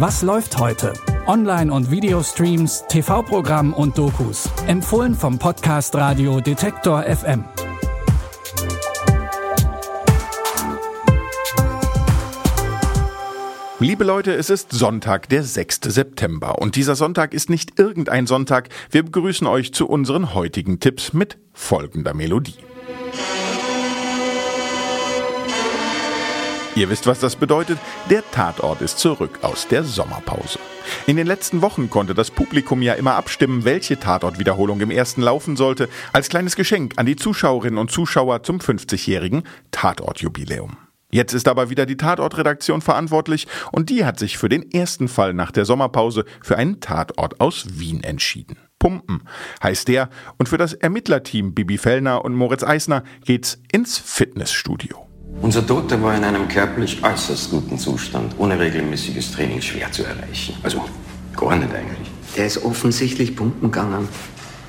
Was 0.00 0.22
läuft 0.22 0.58
heute? 0.58 0.92
Online- 1.26 1.72
und 1.72 1.90
Videostreams, 1.90 2.84
TV-Programm 2.88 3.72
und 3.72 3.98
Dokus. 3.98 4.48
Empfohlen 4.68 5.12
vom 5.12 5.40
Podcast 5.40 5.92
Radio 5.96 6.40
Detektor 6.40 7.02
FM. 7.02 7.42
Liebe 13.80 14.04
Leute, 14.04 14.34
es 14.34 14.50
ist 14.50 14.70
Sonntag, 14.70 15.28
der 15.30 15.42
6. 15.42 15.80
September. 15.86 16.60
Und 16.60 16.76
dieser 16.76 16.94
Sonntag 16.94 17.34
ist 17.34 17.50
nicht 17.50 17.80
irgendein 17.80 18.28
Sonntag. 18.28 18.68
Wir 18.92 19.02
begrüßen 19.02 19.48
euch 19.48 19.74
zu 19.74 19.88
unseren 19.88 20.32
heutigen 20.32 20.78
Tipps 20.78 21.12
mit 21.12 21.38
folgender 21.52 22.14
Melodie. 22.14 22.54
Ihr 26.78 26.90
wisst, 26.90 27.08
was 27.08 27.18
das 27.18 27.34
bedeutet. 27.34 27.76
Der 28.08 28.22
Tatort 28.30 28.82
ist 28.82 29.00
zurück 29.00 29.40
aus 29.42 29.66
der 29.66 29.82
Sommerpause. 29.82 30.60
In 31.08 31.16
den 31.16 31.26
letzten 31.26 31.60
Wochen 31.60 31.90
konnte 31.90 32.14
das 32.14 32.30
Publikum 32.30 32.82
ja 32.82 32.94
immer 32.94 33.16
abstimmen, 33.16 33.64
welche 33.64 33.98
Tatortwiederholung 33.98 34.80
im 34.80 34.92
ersten 34.92 35.20
laufen 35.20 35.56
sollte, 35.56 35.88
als 36.12 36.28
kleines 36.28 36.54
Geschenk 36.54 36.92
an 36.94 37.06
die 37.06 37.16
Zuschauerinnen 37.16 37.80
und 37.80 37.90
Zuschauer 37.90 38.44
zum 38.44 38.60
50-jährigen 38.60 39.42
Tatortjubiläum. 39.72 40.76
Jetzt 41.10 41.32
ist 41.32 41.48
aber 41.48 41.68
wieder 41.68 41.84
die 41.84 41.96
Tatortredaktion 41.96 42.80
verantwortlich 42.80 43.48
und 43.72 43.90
die 43.90 44.04
hat 44.04 44.20
sich 44.20 44.38
für 44.38 44.48
den 44.48 44.70
ersten 44.70 45.08
Fall 45.08 45.34
nach 45.34 45.50
der 45.50 45.64
Sommerpause 45.64 46.26
für 46.40 46.56
einen 46.56 46.78
Tatort 46.78 47.40
aus 47.40 47.80
Wien 47.80 48.04
entschieden. 48.04 48.56
Pumpen 48.78 49.24
heißt 49.64 49.88
der 49.88 50.10
und 50.36 50.48
für 50.48 50.58
das 50.58 50.74
Ermittlerteam 50.74 51.54
Bibi 51.54 51.76
Fellner 51.76 52.24
und 52.24 52.36
Moritz 52.36 52.62
Eisner 52.62 53.02
geht's 53.24 53.60
ins 53.72 53.98
Fitnessstudio. 53.98 55.07
Unser 55.40 55.66
Toter 55.66 56.02
war 56.02 56.16
in 56.16 56.24
einem 56.24 56.48
körperlich 56.48 57.02
äußerst 57.02 57.50
guten 57.50 57.78
Zustand, 57.78 58.34
ohne 58.38 58.58
regelmäßiges 58.58 59.32
Training 59.32 59.60
schwer 59.62 59.90
zu 59.92 60.04
erreichen. 60.04 60.54
Also 60.62 60.84
gar 61.36 61.56
nicht 61.56 61.72
eigentlich. 61.72 62.10
Der 62.36 62.46
ist 62.46 62.64
offensichtlich 62.64 63.36
pumpen 63.36 63.70
gegangen. 63.70 64.08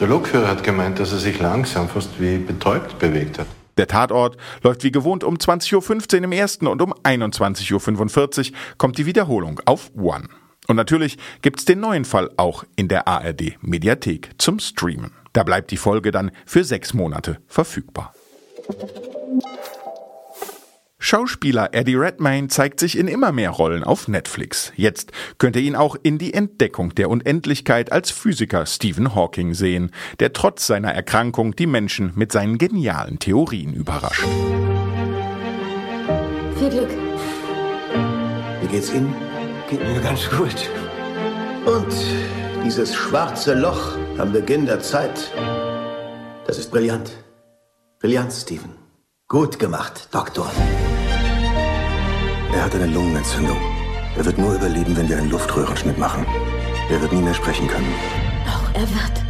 Der 0.00 0.08
Lokführer 0.08 0.48
hat 0.48 0.64
gemeint, 0.64 0.98
dass 0.98 1.12
er 1.12 1.18
sich 1.18 1.38
langsam, 1.38 1.88
fast 1.88 2.20
wie 2.20 2.38
betäubt 2.38 2.98
bewegt 2.98 3.38
hat. 3.38 3.46
Der 3.78 3.86
Tatort 3.86 4.36
läuft 4.62 4.82
wie 4.84 4.90
gewohnt 4.90 5.22
um 5.22 5.36
20.15 5.36 6.18
Uhr 6.18 6.24
im 6.24 6.32
ersten 6.32 6.66
und 6.66 6.82
um 6.82 6.92
21.45 6.92 8.50
Uhr 8.50 8.56
kommt 8.76 8.98
die 8.98 9.06
Wiederholung 9.06 9.60
auf 9.66 9.92
One. 9.96 10.28
Und 10.66 10.76
natürlich 10.76 11.16
gibt's 11.42 11.64
den 11.64 11.80
neuen 11.80 12.04
Fall 12.04 12.30
auch 12.36 12.64
in 12.74 12.88
der 12.88 13.06
ARD 13.06 13.56
Mediathek 13.60 14.30
zum 14.38 14.58
Streamen. 14.58 15.12
Da 15.32 15.44
bleibt 15.44 15.70
die 15.70 15.76
Folge 15.76 16.10
dann 16.10 16.32
für 16.44 16.64
sechs 16.64 16.92
Monate 16.92 17.38
verfügbar. 17.46 18.12
Schauspieler 21.08 21.68
Eddie 21.70 21.94
Redmayne 21.94 22.48
zeigt 22.48 22.80
sich 22.80 22.98
in 22.98 23.06
immer 23.06 23.30
mehr 23.30 23.50
Rollen 23.50 23.84
auf 23.84 24.08
Netflix. 24.08 24.72
Jetzt 24.74 25.12
könnt 25.38 25.54
ihr 25.54 25.62
ihn 25.62 25.76
auch 25.76 25.94
in 26.02 26.18
die 26.18 26.34
Entdeckung 26.34 26.96
der 26.96 27.10
Unendlichkeit 27.10 27.92
als 27.92 28.10
Physiker 28.10 28.66
Stephen 28.66 29.14
Hawking 29.14 29.54
sehen, 29.54 29.92
der 30.18 30.32
trotz 30.32 30.66
seiner 30.66 30.92
Erkrankung 30.92 31.54
die 31.54 31.68
Menschen 31.68 32.10
mit 32.16 32.32
seinen 32.32 32.58
genialen 32.58 33.20
Theorien 33.20 33.72
überrascht. 33.72 34.24
Viel 36.58 36.70
Glück. 36.70 36.90
Wie 38.62 38.66
geht's 38.66 38.92
Ihnen? 38.92 39.14
Geht 39.70 39.86
mir 39.86 40.00
ganz 40.00 40.28
gut. 40.28 40.68
Und 41.66 41.94
dieses 42.64 42.96
schwarze 42.96 43.54
Loch 43.54 43.96
am 44.18 44.32
Beginn 44.32 44.66
der 44.66 44.80
Zeit, 44.80 45.30
das 46.48 46.58
ist 46.58 46.72
brillant. 46.72 47.12
Brillant, 48.00 48.32
Stephen. 48.32 48.72
Gut 49.28 49.60
gemacht, 49.60 50.08
Doktor. 50.10 50.50
Er 52.52 52.64
hat 52.64 52.74
eine 52.74 52.86
Lungenentzündung. 52.86 53.58
Er 54.16 54.24
wird 54.24 54.38
nur 54.38 54.54
überleben, 54.54 54.96
wenn 54.96 55.08
wir 55.08 55.18
einen 55.18 55.30
Luftröhrenschnitt 55.30 55.98
machen. 55.98 56.24
Er 56.90 57.00
wird 57.00 57.12
nie 57.12 57.20
mehr 57.20 57.34
sprechen 57.34 57.68
können. 57.68 57.92
Doch, 58.46 58.74
er 58.74 58.88
wird. 58.88 59.24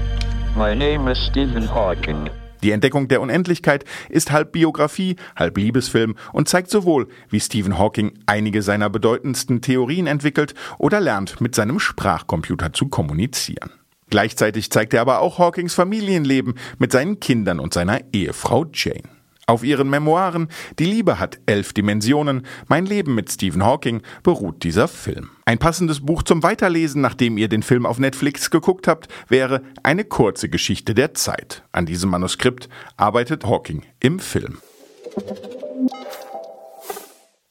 My 0.56 0.74
name 0.74 1.10
is 1.10 1.18
Stephen 1.30 1.72
Hawking. 1.74 2.30
Die 2.62 2.70
Entdeckung 2.70 3.08
der 3.08 3.20
Unendlichkeit 3.20 3.84
ist 4.08 4.30
halb 4.30 4.52
Biografie, 4.52 5.16
halb 5.34 5.58
Liebesfilm 5.58 6.16
und 6.32 6.48
zeigt 6.48 6.70
sowohl, 6.70 7.08
wie 7.28 7.40
Stephen 7.40 7.78
Hawking 7.78 8.18
einige 8.26 8.62
seiner 8.62 8.90
bedeutendsten 8.90 9.60
Theorien 9.60 10.06
entwickelt 10.06 10.54
oder 10.78 11.00
lernt, 11.00 11.40
mit 11.40 11.54
seinem 11.54 11.78
Sprachcomputer 11.78 12.72
zu 12.72 12.88
kommunizieren. 12.88 13.70
Gleichzeitig 14.08 14.70
zeigt 14.70 14.94
er 14.94 15.00
aber 15.00 15.20
auch 15.20 15.38
Hawkings 15.38 15.74
Familienleben 15.74 16.54
mit 16.78 16.92
seinen 16.92 17.18
Kindern 17.18 17.60
und 17.60 17.74
seiner 17.74 18.00
Ehefrau 18.12 18.66
Jane. 18.72 19.15
Auf 19.48 19.62
ihren 19.62 19.88
Memoiren 19.88 20.48
Die 20.80 20.86
Liebe 20.86 21.20
hat 21.20 21.38
elf 21.46 21.72
Dimensionen, 21.72 22.44
mein 22.66 22.84
Leben 22.84 23.14
mit 23.14 23.30
Stephen 23.30 23.64
Hawking 23.64 24.02
beruht 24.24 24.64
dieser 24.64 24.88
Film. 24.88 25.30
Ein 25.44 25.58
passendes 25.58 26.04
Buch 26.04 26.24
zum 26.24 26.42
Weiterlesen, 26.42 27.00
nachdem 27.00 27.38
ihr 27.38 27.46
den 27.46 27.62
Film 27.62 27.86
auf 27.86 28.00
Netflix 28.00 28.50
geguckt 28.50 28.88
habt, 28.88 29.06
wäre 29.28 29.62
Eine 29.84 30.02
kurze 30.02 30.48
Geschichte 30.48 30.96
der 30.96 31.14
Zeit. 31.14 31.62
An 31.70 31.86
diesem 31.86 32.10
Manuskript 32.10 32.68
arbeitet 32.96 33.44
Hawking 33.44 33.84
im 34.00 34.18
Film. 34.18 34.58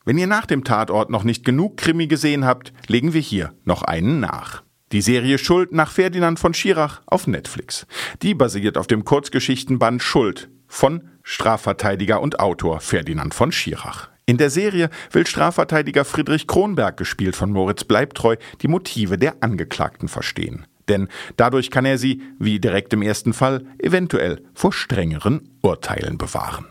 Wenn 0.04 0.18
ihr 0.18 0.28
nach 0.28 0.48
dem 0.48 0.66
Tatort 0.66 1.10
noch 1.10 1.24
nicht 1.24 1.46
genug 1.46 1.78
Krimi 1.78 2.08
gesehen 2.08 2.44
habt, 2.44 2.74
legen 2.88 3.14
wir 3.14 3.22
hier 3.22 3.54
noch 3.64 3.84
einen 3.84 4.20
nach. 4.20 4.64
Die 4.92 5.02
Serie 5.02 5.38
Schuld 5.38 5.72
nach 5.72 5.92
Ferdinand 5.92 6.40
von 6.40 6.54
Schirach 6.54 7.02
auf 7.06 7.26
Netflix. 7.26 7.88
Die 8.22 8.36
basiert 8.36 8.78
auf 8.78 8.88
dem 8.88 9.06
Kurzgeschichtenband 9.06 10.04
Schuld 10.04 10.50
von 10.68 11.10
Strafverteidiger 11.24 12.22
und 12.22 12.40
Autor 12.40 12.80
Ferdinand 12.80 13.34
von 13.34 13.52
Schirach. 13.52 14.10
In 14.28 14.38
der 14.38 14.50
Serie 14.50 14.90
will 15.12 15.28
Strafverteidiger 15.28 16.04
Friedrich 16.04 16.48
Kronberg, 16.48 16.98
gespielt 16.98 17.36
von 17.36 17.52
Moritz 17.52 17.84
Bleibtreu, 17.84 18.38
die 18.62 18.68
Motive 18.68 19.18
der 19.18 19.36
Angeklagten 19.42 20.08
verstehen. 20.08 20.66
Denn 20.88 21.08
dadurch 21.38 21.72
kann 21.72 21.86
er 21.86 21.98
sie, 21.98 22.22
wie 22.40 22.60
direkt 22.60 22.94
im 22.94 23.02
ersten 23.02 23.34
Fall, 23.34 23.66
eventuell 23.80 24.42
vor 24.54 24.74
strengeren 24.74 25.50
Urteilen 25.62 26.18
bewahren. 26.18 26.66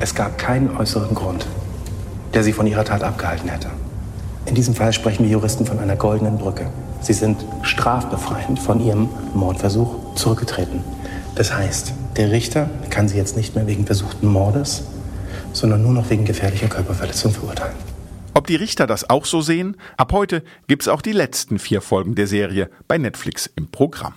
Es 0.00 0.14
gab 0.14 0.38
keinen 0.38 0.76
äußeren 0.76 1.14
Grund, 1.14 1.46
der 2.32 2.42
sie 2.42 2.52
von 2.52 2.66
ihrer 2.66 2.84
Tat 2.84 3.02
abgehalten 3.02 3.48
hätte. 3.48 3.70
In 4.46 4.54
diesem 4.54 4.74
Fall 4.74 4.92
sprechen 4.92 5.24
wir 5.24 5.30
Juristen 5.30 5.64
von 5.64 5.78
einer 5.78 5.96
goldenen 5.96 6.38
Brücke. 6.38 6.70
Sie 7.00 7.12
sind 7.12 7.44
strafbefreiend 7.62 8.58
von 8.58 8.80
ihrem 8.80 9.08
Mordversuch 9.34 10.14
zurückgetreten. 10.14 10.82
Das 11.34 11.54
heißt, 11.54 11.94
der 12.16 12.30
Richter 12.30 12.70
kann 12.90 13.08
sie 13.08 13.16
jetzt 13.16 13.36
nicht 13.36 13.54
mehr 13.54 13.66
wegen 13.66 13.86
versuchten 13.86 14.26
Mordes, 14.26 14.84
sondern 15.52 15.82
nur 15.82 15.92
noch 15.92 16.10
wegen 16.10 16.24
gefährlicher 16.24 16.68
Körperverletzung 16.68 17.32
verurteilen. 17.32 17.76
Ob 18.34 18.46
die 18.46 18.56
Richter 18.56 18.86
das 18.86 19.08
auch 19.08 19.24
so 19.24 19.40
sehen? 19.40 19.76
Ab 19.96 20.12
heute 20.12 20.42
gibt's 20.66 20.88
auch 20.88 21.02
die 21.02 21.12
letzten 21.12 21.58
vier 21.58 21.80
Folgen 21.80 22.14
der 22.14 22.26
Serie 22.26 22.68
bei 22.88 22.98
Netflix 22.98 23.46
im 23.54 23.70
Programm. 23.70 24.14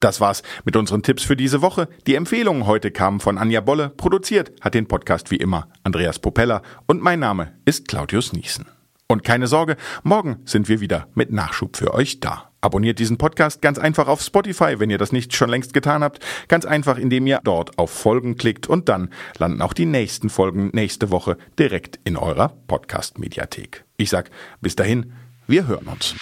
Das 0.00 0.18
war's 0.18 0.42
mit 0.64 0.76
unseren 0.76 1.02
Tipps 1.02 1.22
für 1.22 1.36
diese 1.36 1.60
Woche. 1.60 1.86
Die 2.06 2.14
Empfehlungen 2.14 2.66
heute 2.66 2.90
kamen 2.90 3.20
von 3.20 3.36
Anja 3.36 3.60
Bolle. 3.60 3.90
Produziert 3.90 4.52
hat 4.62 4.72
den 4.72 4.88
Podcast 4.88 5.30
wie 5.30 5.36
immer 5.36 5.68
Andreas 5.84 6.18
Popella 6.18 6.62
und 6.86 7.02
mein 7.02 7.20
Name 7.20 7.52
ist 7.66 7.86
Claudius 7.86 8.32
Niesen. 8.32 8.66
Und 9.08 9.24
keine 9.24 9.46
Sorge, 9.46 9.76
morgen 10.02 10.38
sind 10.46 10.70
wir 10.70 10.80
wieder 10.80 11.08
mit 11.14 11.32
Nachschub 11.32 11.76
für 11.76 11.92
euch 11.92 12.20
da. 12.20 12.49
Abonniert 12.60 12.98
diesen 12.98 13.16
Podcast 13.18 13.62
ganz 13.62 13.78
einfach 13.78 14.08
auf 14.08 14.20
Spotify, 14.20 14.78
wenn 14.78 14.90
ihr 14.90 14.98
das 14.98 15.12
nicht 15.12 15.34
schon 15.34 15.48
längst 15.48 15.72
getan 15.72 16.02
habt. 16.04 16.20
Ganz 16.48 16.64
einfach, 16.64 16.98
indem 16.98 17.26
ihr 17.26 17.40
dort 17.42 17.78
auf 17.78 17.90
Folgen 17.90 18.36
klickt 18.36 18.66
und 18.66 18.88
dann 18.88 19.10
landen 19.38 19.62
auch 19.62 19.72
die 19.72 19.86
nächsten 19.86 20.28
Folgen 20.28 20.70
nächste 20.72 21.10
Woche 21.10 21.36
direkt 21.58 21.98
in 22.04 22.16
eurer 22.16 22.52
Podcast-Mediathek. 22.66 23.84
Ich 23.96 24.10
sag 24.10 24.30
bis 24.60 24.76
dahin, 24.76 25.12
wir 25.46 25.66
hören 25.66 25.86
uns. 25.86 26.14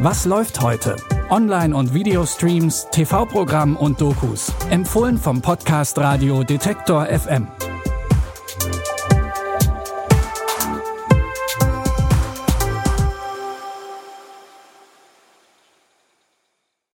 Was 0.00 0.26
läuft 0.26 0.60
heute? 0.60 0.94
Online- 1.28 1.74
und 1.74 1.92
Videostreams, 1.92 2.86
TV-Programm 2.92 3.76
und 3.76 4.00
Dokus. 4.00 4.52
Empfohlen 4.70 5.18
vom 5.18 5.42
Podcast 5.42 5.98
Radio 5.98 6.44
Detektor 6.44 7.06
FM. 7.06 7.48